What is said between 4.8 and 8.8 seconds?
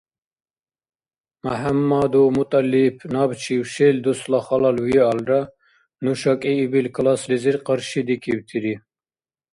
виалра, нуша кӀиибил класслизир къаршидикибтири.